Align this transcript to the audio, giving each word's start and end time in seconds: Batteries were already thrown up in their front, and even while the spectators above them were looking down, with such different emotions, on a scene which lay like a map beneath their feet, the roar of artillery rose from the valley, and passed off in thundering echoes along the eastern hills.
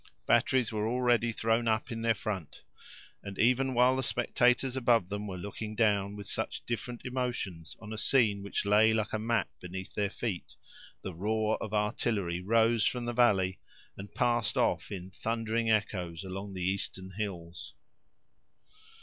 Batteries 0.25 0.71
were 0.71 0.87
already 0.87 1.31
thrown 1.31 1.67
up 1.67 1.91
in 1.91 2.01
their 2.01 2.15
front, 2.15 2.63
and 3.21 3.37
even 3.37 3.75
while 3.75 3.95
the 3.95 4.01
spectators 4.01 4.75
above 4.75 5.09
them 5.09 5.27
were 5.27 5.37
looking 5.37 5.75
down, 5.75 6.15
with 6.15 6.25
such 6.27 6.65
different 6.65 7.05
emotions, 7.05 7.75
on 7.79 7.93
a 7.93 7.99
scene 7.99 8.41
which 8.41 8.65
lay 8.65 8.95
like 8.95 9.13
a 9.13 9.19
map 9.19 9.49
beneath 9.59 9.93
their 9.93 10.09
feet, 10.09 10.55
the 11.03 11.13
roar 11.13 11.61
of 11.61 11.71
artillery 11.71 12.41
rose 12.41 12.83
from 12.83 13.05
the 13.05 13.13
valley, 13.13 13.59
and 13.95 14.15
passed 14.15 14.57
off 14.57 14.91
in 14.91 15.11
thundering 15.11 15.69
echoes 15.69 16.23
along 16.23 16.55
the 16.55 16.63
eastern 16.65 17.11
hills. 17.11 17.75